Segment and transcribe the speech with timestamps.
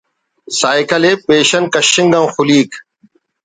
[0.59, 2.71] سائیکل ءِ پیشن کشنگ آن خلیک